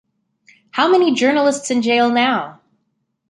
How 0.71 0.89
many 0.91 1.13
journalists 1.13 1.69
in 1.69 1.83
jail 1.83 2.09
now? 2.09 2.59